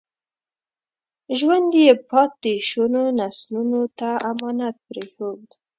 ژوند 1.37 1.69
یې 1.83 1.91
پاتې 2.09 2.53
شونو 2.69 3.03
نسلونو 3.19 3.81
ته 3.99 4.09
امانت 4.31 4.75
پرېښود. 4.87 5.47